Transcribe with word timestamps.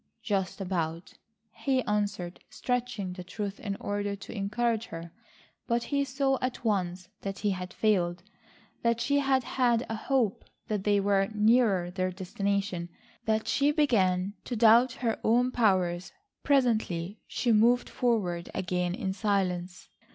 "Just 0.23 0.59
about," 0.59 1.13
he 1.51 1.83
answered, 1.83 2.39
stretching 2.49 3.13
truth 3.13 3.59
in 3.59 3.75
order 3.75 4.15
to 4.15 4.35
encourage 4.35 4.87
her. 4.87 5.11
But 5.67 5.83
he 5.83 6.03
saw 6.05 6.39
at 6.41 6.65
once 6.65 7.07
that 7.21 7.37
he 7.37 7.51
had 7.51 7.71
failed,—that 7.71 8.99
she 8.99 9.19
had 9.19 9.43
had 9.43 9.85
a 9.87 9.93
hope 9.93 10.43
that 10.69 10.85
they 10.85 10.99
were 10.99 11.29
nearer 11.35 11.91
their 11.91 12.09
destination—that 12.09 13.47
she 13.47 13.71
began 13.71 14.33
to 14.45 14.55
doubt 14.55 14.93
her 15.05 15.19
own 15.23 15.51
powers. 15.51 16.13
Presently 16.41 17.19
she 17.27 17.51
moved 17.51 17.87
forward 17.87 18.49
again 18.55 18.95
in 18.95 19.13
silence. 19.13 19.87